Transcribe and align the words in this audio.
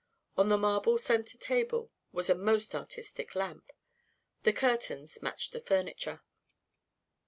On 0.35 0.49
the 0.49 0.57
marble 0.57 0.97
centre 0.97 1.37
table 1.37 1.91
was 2.11 2.27
a 2.27 2.33
most 2.33 2.73
artistic 2.73 3.35
lamp. 3.35 3.71
The 4.41 4.51
curtains 4.51 5.21
matched 5.21 5.53
the 5.53 5.61
furniture. 5.61 6.23